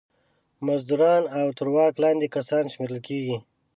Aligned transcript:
مزدوران 0.67 1.23
او 1.39 1.47
تر 1.57 1.67
واک 1.75 1.93
لاندې 2.03 2.27
کسان 2.35 2.63
شمېرل 2.73 2.99
کیږي. 3.07 3.37